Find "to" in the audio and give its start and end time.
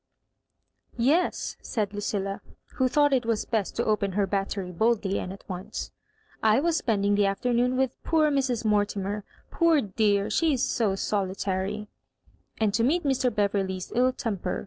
3.75-3.85, 12.73-12.83